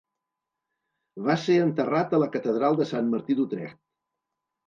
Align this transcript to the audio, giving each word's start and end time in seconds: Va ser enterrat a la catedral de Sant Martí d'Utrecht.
Va 1.27 1.33
ser 1.41 1.57
enterrat 1.65 2.15
a 2.17 2.21
la 2.23 2.29
catedral 2.37 2.79
de 2.79 2.87
Sant 2.93 3.11
Martí 3.13 3.39
d'Utrecht. 3.41 3.79